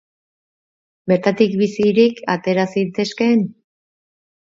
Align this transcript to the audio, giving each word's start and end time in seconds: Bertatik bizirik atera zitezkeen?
Bertatik 1.11 1.53
bizirik 1.61 2.25
atera 2.39 2.67
zitezkeen? 2.75 3.49